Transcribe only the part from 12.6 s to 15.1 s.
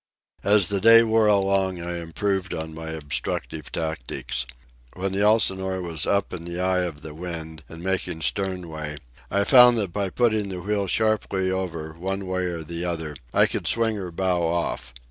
the other, I could swing her bow off.